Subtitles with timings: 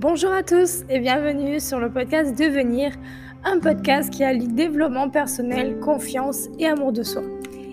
[0.00, 2.92] Bonjour à tous et bienvenue sur le podcast Devenir,
[3.42, 7.22] un podcast qui allie développement personnel, confiance et amour de soi.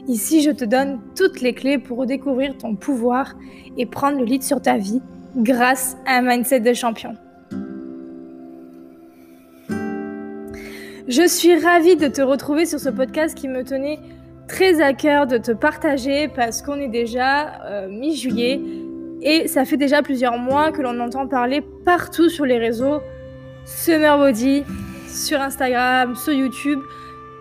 [0.07, 3.35] Ici, je te donne toutes les clés pour redécouvrir ton pouvoir
[3.77, 5.03] et prendre le lead sur ta vie
[5.37, 7.13] grâce à un mindset de champion.
[11.07, 13.99] Je suis ravie de te retrouver sur ce podcast qui me tenait
[14.47, 18.84] très à cœur de te partager parce qu'on est déjà euh, mi-juillet
[19.21, 23.01] et ça fait déjà plusieurs mois que l'on entend parler partout sur les réseaux.
[23.65, 24.63] Summer Body,
[25.07, 26.79] sur Instagram, sur YouTube.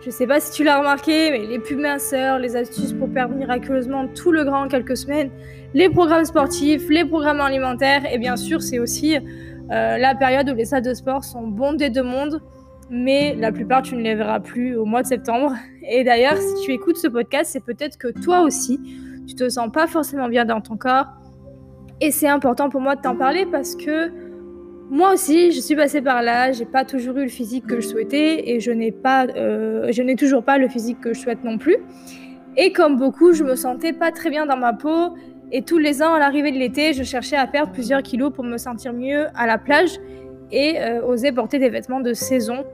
[0.05, 3.35] Je sais pas si tu l'as remarqué, mais les pubs minceurs, les astuces pour perdre
[3.35, 5.31] miraculeusement tout le grand en quelques semaines,
[5.73, 10.55] les programmes sportifs, les programmes alimentaires, et bien sûr, c'est aussi euh, la période où
[10.55, 12.43] les salles de sport sont bondées de monde,
[12.91, 15.55] mais la plupart, tu ne les verras plus au mois de septembre.
[15.89, 18.79] Et d'ailleurs, si tu écoutes ce podcast, c'est peut-être que toi aussi,
[19.27, 21.07] tu te sens pas forcément bien dans ton corps,
[22.01, 24.11] et c'est important pour moi de t'en parler parce que
[24.91, 26.53] moi aussi, je suis passée par là.
[26.53, 30.03] J'ai pas toujours eu le physique que je souhaitais et je n'ai pas, euh, je
[30.03, 31.77] n'ai toujours pas le physique que je souhaite non plus.
[32.57, 35.15] Et comme beaucoup, je me sentais pas très bien dans ma peau.
[35.51, 38.45] Et tous les ans, à l'arrivée de l'été, je cherchais à perdre plusieurs kilos pour
[38.45, 39.99] me sentir mieux à la plage
[40.53, 42.65] et euh, oser porter des vêtements de saison.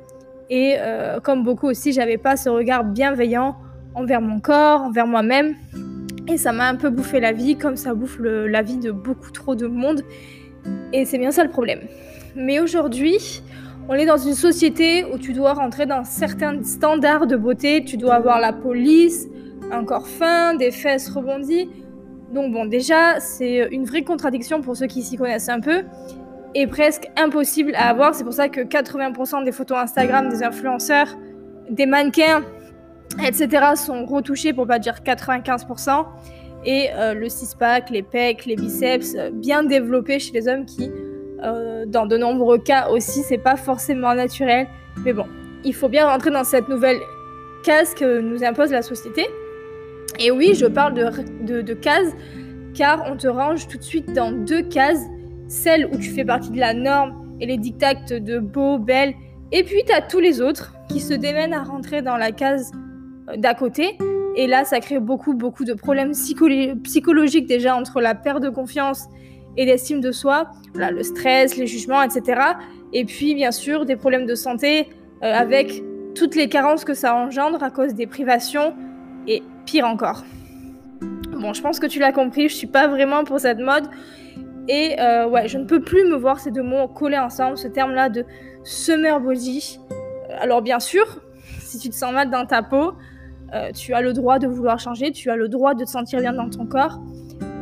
[0.51, 3.57] Et euh, comme beaucoup aussi, j'avais pas ce regard bienveillant
[3.95, 5.55] envers mon corps, envers moi-même.
[6.31, 9.33] Et ça m'a un peu bouffé la vie, comme ça bouffe la vie de beaucoup
[9.33, 10.03] trop de monde.
[10.93, 11.81] Et c'est bien ça le problème.
[12.37, 13.43] Mais aujourd'hui,
[13.89, 17.85] on est dans une société où tu dois rentrer dans certains standards de beauté.
[17.85, 19.27] Tu dois avoir la police,
[19.73, 21.69] un corps fin, des fesses rebondies.
[22.33, 25.83] Donc bon, déjà, c'est une vraie contradiction pour ceux qui s'y connaissent un peu.
[26.55, 28.15] Et presque impossible à avoir.
[28.15, 31.09] C'est pour ça que 80% des photos Instagram des influenceurs,
[31.69, 32.43] des mannequins,
[33.19, 33.75] etc.
[33.77, 36.07] sont retouchés pour pas dire 95%.
[36.65, 40.91] Et euh, le six-pack, les pecs, les biceps, euh, bien développés chez les hommes qui,
[41.43, 44.67] euh, dans de nombreux cas aussi, c'est pas forcément naturel.
[45.05, 45.27] Mais bon,
[45.65, 46.99] il faut bien rentrer dans cette nouvelle
[47.65, 49.27] case que nous impose la société.
[50.19, 52.13] Et oui, je parle de, de, cases
[52.75, 55.07] car on te range tout de suite dans deux cases.
[55.49, 59.15] Celle où tu fais partie de la norme et les dictates de beau, belle.
[59.51, 62.71] Et puis tu as tous les autres qui se démènent à rentrer dans la case
[63.37, 63.99] d'à côté.
[64.37, 69.07] Et là, ça crée beaucoup, beaucoup de problèmes psychologiques déjà entre la perte de confiance
[69.57, 72.41] et l'estime de soi, voilà, le stress, les jugements, etc.
[72.93, 74.89] Et puis, bien sûr, des problèmes de santé
[75.23, 75.83] euh, avec
[76.15, 78.75] toutes les carences que ça engendre à cause des privations
[79.27, 80.25] et pire encore.
[81.33, 83.85] Bon, je pense que tu l'as compris, je suis pas vraiment pour cette mode.
[84.69, 87.69] Et euh, ouais, je ne peux plus me voir ces deux mots collés ensemble, ce
[87.69, 88.25] terme-là de
[88.63, 89.81] summer body.
[90.41, 91.05] Alors bien sûr,
[91.61, 92.93] si tu te sens mal dans ta peau,
[93.55, 96.21] euh, tu as le droit de vouloir changer, tu as le droit de te sentir
[96.21, 97.01] bien dans ton corps,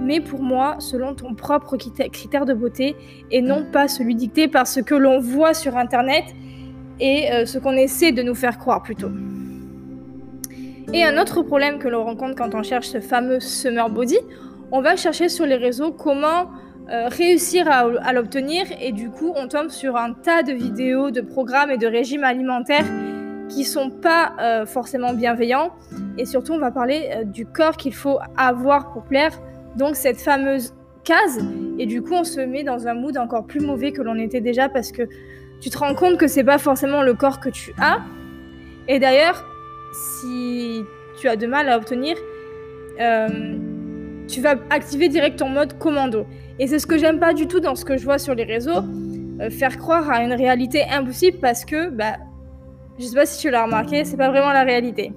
[0.02, 2.96] mais pour moi, selon ton propre critère de beauté,
[3.30, 6.24] et non pas celui dicté par ce que l'on voit sur Internet
[7.00, 9.10] et euh, ce qu'on essaie de nous faire croire plutôt.
[10.92, 14.18] Et un autre problème que l'on rencontre quand on cherche ce fameux summer body,
[14.72, 16.50] on va chercher sur les réseaux comment
[16.90, 21.20] euh, réussir à l'obtenir et du coup on tombe sur un tas de vidéos, de
[21.20, 22.86] programmes et de régimes alimentaires
[23.48, 25.72] qui sont pas euh, forcément bienveillants.
[26.16, 29.32] Et surtout, on va parler euh, du corps qu'il faut avoir pour plaire.
[29.76, 31.38] Donc cette fameuse case.
[31.78, 34.40] Et du coup, on se met dans un mood encore plus mauvais que l'on était
[34.40, 35.02] déjà parce que
[35.60, 38.00] tu te rends compte que c'est pas forcément le corps que tu as.
[38.86, 39.44] Et d'ailleurs,
[39.92, 40.82] si
[41.18, 42.16] tu as de mal à obtenir,
[43.00, 43.56] euh,
[44.28, 46.26] tu vas activer direct ton mode commando.
[46.58, 48.44] Et c'est ce que j'aime pas du tout dans ce que je vois sur les
[48.44, 48.82] réseaux,
[49.50, 52.16] faire croire à une réalité impossible parce que bah,
[52.98, 55.12] je sais pas si tu l'as remarqué, c'est pas vraiment la réalité.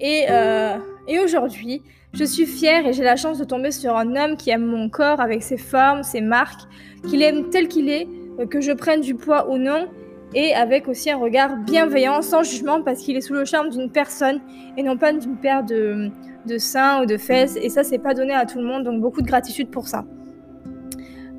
[0.00, 0.76] Et, euh,
[1.08, 4.50] et aujourd'hui, je suis fière et j'ai la chance de tomber sur un homme qui
[4.50, 6.62] aime mon corps avec ses formes, ses marques,
[7.08, 8.06] qu'il aime tel qu'il est,
[8.38, 9.88] euh, que je prenne du poids ou non,
[10.34, 13.90] et avec aussi un regard bienveillant, sans jugement, parce qu'il est sous le charme d'une
[13.90, 14.40] personne
[14.76, 16.10] et non pas d'une paire de,
[16.46, 17.56] de seins ou de fesses.
[17.56, 20.04] Et ça, c'est pas donné à tout le monde, donc beaucoup de gratitude pour ça.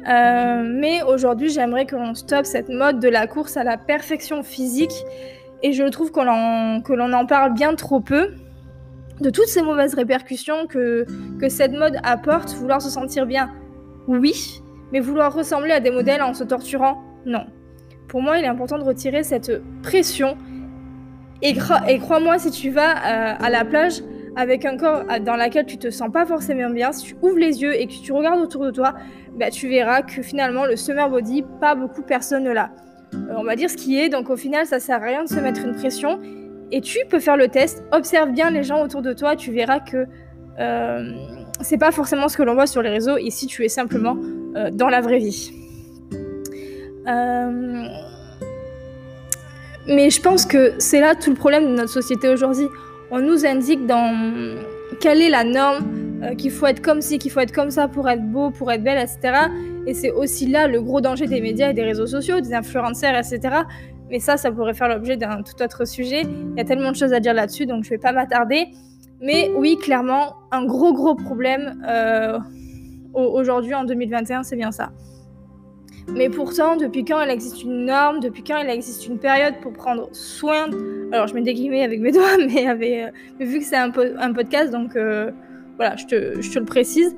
[0.07, 4.43] Euh, mais aujourd'hui, j'aimerais que l'on stoppe cette mode de la course à la perfection
[4.43, 4.93] physique.
[5.63, 6.21] Et je trouve que
[6.93, 8.29] l'on en parle bien trop peu
[9.19, 11.05] de toutes ces mauvaises répercussions que,
[11.39, 12.53] que cette mode apporte.
[12.53, 13.49] Vouloir se sentir bien,
[14.07, 14.61] oui,
[14.91, 17.45] mais vouloir ressembler à des modèles en se torturant, non.
[18.07, 19.51] Pour moi, il est important de retirer cette
[19.81, 20.37] pression.
[21.41, 21.55] Et,
[21.87, 24.01] et crois-moi, si tu vas euh, à la plage,
[24.37, 27.61] avec un corps dans lequel tu te sens pas forcément bien, si tu ouvres les
[27.61, 28.93] yeux et que tu regardes autour de toi,
[29.35, 32.69] bah, tu verras que finalement le summer body, pas beaucoup personne ne l'a.
[33.13, 35.29] Euh, on va dire ce qui est, donc au final ça sert à rien de
[35.29, 36.19] se mettre une pression.
[36.71, 39.79] Et tu peux faire le test, observe bien les gens autour de toi, tu verras
[39.79, 40.05] que
[40.59, 41.11] euh,
[41.61, 44.17] c'est pas forcément ce que l'on voit sur les réseaux ici tu es simplement
[44.55, 45.51] euh, dans la vraie vie.
[47.07, 47.87] Euh,
[49.87, 52.67] mais je pense que c'est là tout le problème de notre société aujourd'hui.
[53.11, 54.57] On nous indique dans
[54.99, 57.87] quelle est la norme, euh, qu'il faut être comme ci, qu'il faut être comme ça
[57.87, 59.47] pour être beau, pour être belle, etc.
[59.85, 63.15] Et c'est aussi là le gros danger des médias et des réseaux sociaux, des influenceurs,
[63.15, 63.61] etc.
[64.09, 66.21] Mais ça, ça pourrait faire l'objet d'un tout autre sujet.
[66.23, 68.67] Il y a tellement de choses à dire là-dessus, donc je vais pas m'attarder.
[69.21, 72.37] Mais oui, clairement, un gros gros problème euh,
[73.13, 74.91] aujourd'hui en 2021, c'est bien ça.
[76.13, 79.73] Mais pourtant, depuis quand il existe une norme, depuis quand il existe une période pour
[79.73, 80.69] prendre soin.
[81.11, 82.67] Alors, je mets des guillemets avec mes doigts, mais,
[83.03, 83.09] euh,
[83.39, 85.31] vu que c'est un, podcast, donc euh,
[85.75, 87.15] voilà, je te, je te, le précise.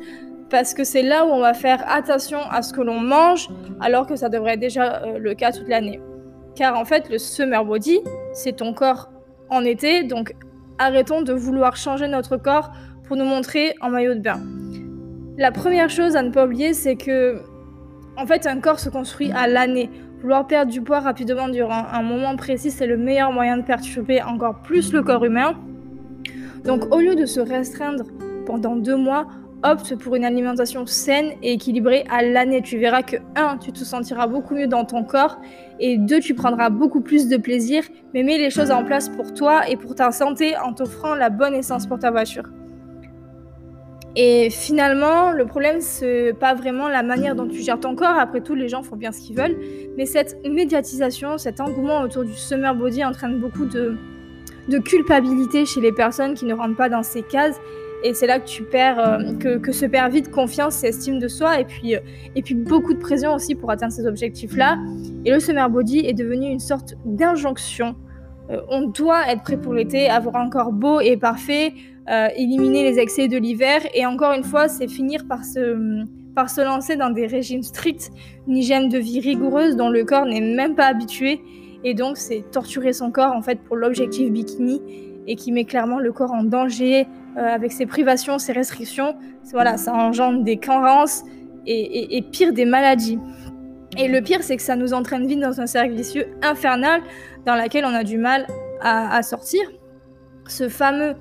[0.50, 3.50] Parce que c'est là où on va faire attention à ce que l'on mange,
[3.80, 6.00] alors que ça devrait être déjà euh, le cas toute l'année.
[6.56, 8.00] Car en fait, le summer body,
[8.33, 9.12] c'est ton corps
[9.50, 10.33] en été, donc
[10.80, 12.71] arrêtons de vouloir changer notre corps
[13.07, 14.41] pour nous montrer en maillot de bain.
[15.38, 17.41] La première chose à ne pas oublier, c'est que
[18.19, 19.89] en fait, un corps se construit à l'année.
[20.21, 24.21] Vouloir perdre du poids rapidement durant un moment précis, c'est le meilleur moyen de perturber
[24.21, 25.56] encore plus le corps humain.
[26.66, 28.04] Donc, au lieu de se restreindre
[28.45, 29.27] pendant deux mois,
[29.63, 32.62] opte pour une alimentation saine et équilibrée à l'année.
[32.62, 35.39] Tu verras que, un, tu te sentiras beaucoup mieux dans ton corps
[35.80, 37.83] et deux, tu prendras beaucoup plus de plaisir,
[38.13, 41.30] mais mets les choses en place pour toi et pour ta santé en t'offrant la
[41.30, 42.44] bonne essence pour ta voiture.
[44.16, 48.18] Et finalement, le problème, c'est pas vraiment la manière dont tu gères ton corps.
[48.18, 49.58] Après tout, les gens font bien ce qu'ils veulent.
[49.98, 53.98] Mais cette médiatisation, cet engouement autour du summer body entraîne beaucoup de,
[54.84, 57.60] culpabilité chez les personnes qui ne rentrent pas dans ces cases.
[58.04, 61.20] Et c'est là que tu perds, euh, que, que, se perd vite confiance et estime
[61.20, 61.60] de soi.
[61.60, 62.00] Et puis, euh,
[62.36, 64.78] et puis beaucoup de pression aussi pour atteindre ces objectifs-là.
[65.26, 67.96] Et le summer body est devenu une sorte d'injonction.
[68.50, 71.74] Euh, on doit être prêt pour l'été, avoir un corps beau et parfait,
[72.10, 73.81] euh, éliminer les excès de l'hiver.
[73.94, 76.04] Et encore une fois, c'est finir par se,
[76.36, 78.10] par se lancer dans des régimes stricts,
[78.48, 81.42] une hygiène de vie rigoureuse dont le corps n'est même pas habitué.
[81.84, 84.81] Et donc, c'est torturer son corps en fait pour l'objectif bikini
[85.28, 87.06] et qui met clairement le corps en danger
[87.38, 89.16] euh, avec ses privations, ses restrictions.
[89.51, 91.24] Voilà, ça engendre des carences
[91.68, 93.19] et, pire des maladies.
[94.00, 97.01] Et le pire, c'est que ça nous entraîne vite dans un cercle vicieux infernal
[97.46, 98.48] dans lequel on a du mal
[98.81, 99.60] à, sortir.
[100.48, 101.16] Ce fameux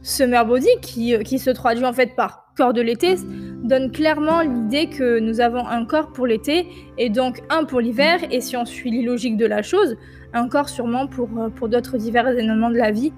[0.00, 3.16] Summer Body, qui, euh, qui se traduit en fait par corps de l'été,
[3.64, 6.68] donne clairement l'idée que nous avons un corps pour l'été
[6.98, 9.96] et donc un pour l'hiver, et si on suit les logiques de la chose,
[10.32, 13.12] un corps sûrement pour, euh, pour d'autres divers événements de la vie.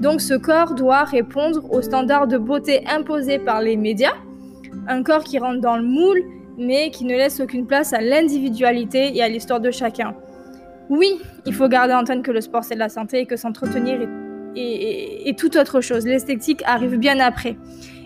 [0.00, 4.14] Donc ce corps doit répondre aux standards de beauté imposés par les médias,
[4.88, 6.22] un corps qui rentre dans le moule,
[6.58, 10.14] mais qui ne laisse aucune place à l'individualité et à l'histoire de chacun.
[10.88, 13.36] Oui, il faut garder en tête que le sport c'est de la santé et que
[13.36, 14.08] s'entretenir est
[14.56, 16.04] et, toute autre chose.
[16.06, 17.56] L'esthétique arrive bien après.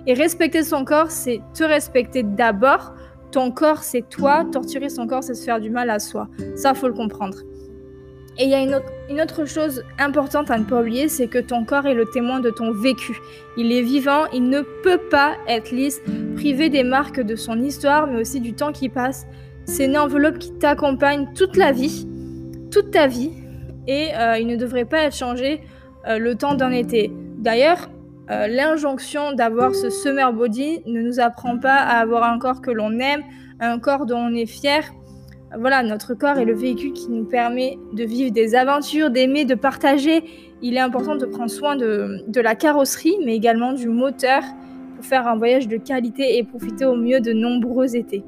[0.06, 2.94] Et respecter son corps, c'est te respecter d'abord.
[3.30, 4.44] Ton corps, c'est toi.
[4.50, 6.28] Torturer son corps, c'est se faire du mal à soi.
[6.56, 7.38] Ça, faut le comprendre.
[8.40, 11.64] Et il y a une autre, chose importante à ne pas oublier, c'est que ton
[11.64, 13.18] corps est le témoin de ton vécu.
[13.56, 16.00] Il est vivant, il ne peut pas être lisse,
[16.36, 19.26] privé des marques de son histoire, mais aussi du temps qui passe.
[19.64, 22.06] C'est une enveloppe qui t'accompagne toute la vie,
[22.70, 23.32] toute ta vie,
[23.88, 25.60] et euh, il ne devrait pas être changé
[26.06, 27.10] euh, le temps d'un été.
[27.38, 27.90] D'ailleurs,
[28.30, 32.70] euh, l'injonction d'avoir ce summer body ne nous apprend pas à avoir un corps que
[32.70, 33.22] l'on aime,
[33.58, 34.82] un corps dont on est fier.
[35.56, 39.54] Voilà, notre corps est le véhicule qui nous permet de vivre des aventures, d'aimer, de
[39.54, 40.22] partager.
[40.60, 44.42] Il est important de prendre soin de, la carrosserie, mais également du moteur
[44.96, 48.24] pour faire un voyage de qualité et profiter au mieux de nombreux étés.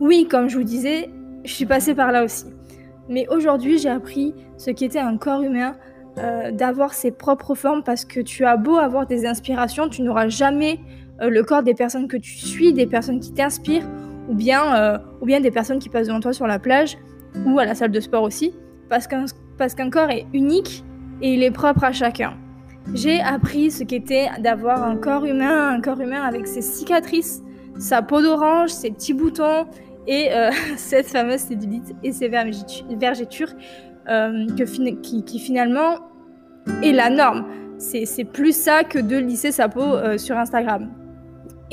[0.00, 1.10] Oui, comme je vous disais,
[1.44, 2.46] je suis passée par là aussi.
[3.08, 5.74] Mais aujourd'hui, j'ai appris ce qu'était un corps humain,
[6.18, 10.28] euh, d'avoir ses propres formes parce que tu as beau avoir des inspirations, tu n'auras
[10.28, 10.78] jamais
[11.20, 13.88] euh, le corps des personnes que tu suis, des personnes qui t'inspirent,
[14.28, 16.96] ou bien, euh, ou bien des personnes qui passent devant toi sur la plage
[17.46, 18.54] ou à la salle de sport aussi,
[18.88, 19.24] parce qu'un,
[19.76, 20.84] qu'un corps est unique
[21.20, 22.34] et il est propre à chacun.
[22.92, 27.42] J'ai appris ce qu'était d'avoir un corps humain, un corps humain avec ses cicatrices,
[27.78, 29.66] sa peau d'orange, ses petits boutons
[30.06, 30.28] et
[30.76, 33.52] cette fameuse cellulite et ses vergetures
[34.06, 34.64] euh, que
[35.00, 35.96] qui, finalement
[36.82, 37.46] est la norme.
[37.78, 40.90] C'est plus ça que de lisser sa peau euh, sur Instagram.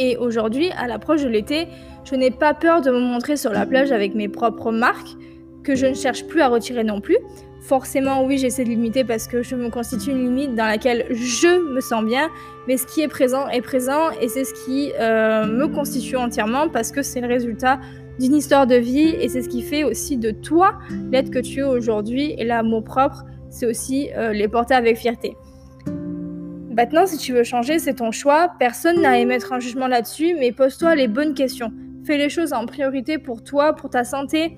[0.03, 1.67] Et aujourd'hui, à l'approche de l'été,
[2.05, 5.15] je n'ai pas peur de me montrer sur la plage avec mes propres marques,
[5.63, 7.17] que je ne cherche plus à retirer non plus.
[7.61, 11.71] Forcément, oui, j'essaie de limiter parce que je me constitue une limite dans laquelle je
[11.71, 12.31] me sens bien,
[12.67, 16.67] mais ce qui est présent est présent et c'est ce qui euh, me constitue entièrement
[16.67, 17.79] parce que c'est le résultat
[18.19, 20.79] d'une histoire de vie et c'est ce qui fait aussi de toi
[21.11, 25.35] l'être que tu es aujourd'hui et l'amour propre, c'est aussi euh, les porter avec fierté.
[26.71, 28.53] Maintenant, si tu veux changer, c'est ton choix.
[28.57, 31.71] Personne n'a à émettre un jugement là-dessus, mais pose-toi les bonnes questions.
[32.05, 34.57] Fais les choses en priorité pour toi, pour ta santé.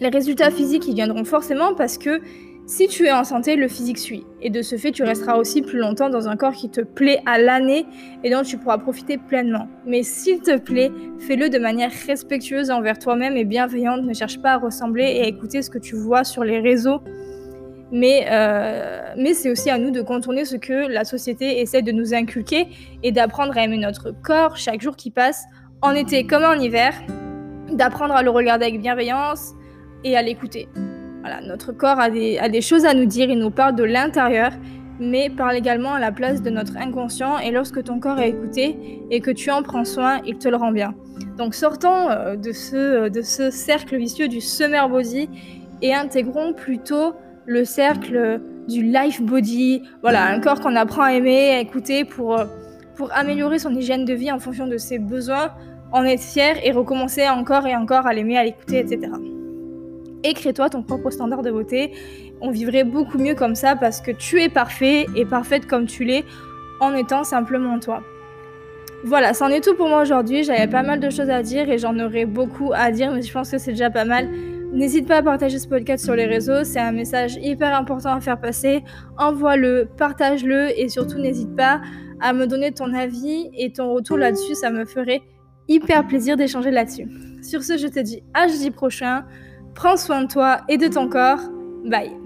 [0.00, 2.20] Les résultats physiques, ils viendront forcément parce que
[2.66, 4.24] si tu es en santé, le physique suit.
[4.40, 7.20] Et de ce fait, tu resteras aussi plus longtemps dans un corps qui te plaît
[7.26, 7.86] à l'année
[8.22, 9.66] et dont tu pourras profiter pleinement.
[9.84, 14.04] Mais s'il te plaît, fais-le de manière respectueuse envers toi-même et bienveillante.
[14.04, 17.00] Ne cherche pas à ressembler et à écouter ce que tu vois sur les réseaux.
[17.92, 21.92] Mais, euh, mais c'est aussi à nous de contourner ce que la société essaie de
[21.92, 22.68] nous inculquer
[23.02, 25.44] et d'apprendre à aimer notre corps chaque jour qui passe,
[25.82, 26.94] en été comme en hiver,
[27.70, 29.52] d'apprendre à le regarder avec bienveillance
[30.04, 30.68] et à l'écouter.
[31.20, 34.52] Voilà, notre corps a des, choses à nous dire, il nous parle de l'intérieur,
[34.98, 37.38] mais parle également à la place de notre inconscient.
[37.38, 40.56] Et lorsque ton corps est écouté et que tu en prends soin, il te le
[40.56, 40.94] rend bien.
[41.36, 45.28] Donc sortons euh, de ce, de ce cercle vicieux du summer body
[45.80, 47.14] et intégrons plutôt
[47.46, 49.82] le cercle du life body.
[50.02, 52.44] Voilà, un corps qu'on apprend à aimer, à écouter pour, euh,
[52.96, 55.52] pour améliorer son hygiène de vie en fonction de ses besoins,
[55.92, 59.10] en être fier et recommencer encore et encore à l'aimer, à l'écouter, etc
[60.24, 61.92] et crée-toi ton propre standard de beauté.
[62.40, 66.04] On vivrait beaucoup mieux comme ça parce que tu es parfait et parfaite comme tu
[66.04, 66.24] l'es
[66.80, 68.02] en étant simplement toi.
[69.04, 70.44] Voilà, c'en est tout pour moi aujourd'hui.
[70.44, 73.32] J'avais pas mal de choses à dire et j'en aurais beaucoup à dire, mais je
[73.32, 74.28] pense que c'est déjà pas mal.
[74.72, 78.20] N'hésite pas à partager ce podcast sur les réseaux, c'est un message hyper important à
[78.20, 78.82] faire passer.
[79.18, 81.82] Envoie-le, partage-le et surtout n'hésite pas
[82.20, 85.20] à me donner ton avis et ton retour là-dessus, ça me ferait
[85.68, 87.06] hyper plaisir d'échanger là-dessus.
[87.42, 89.24] Sur ce, je te dis à jeudi prochain.
[89.74, 91.40] Prends soin de toi et de ton corps.
[91.84, 92.21] Bye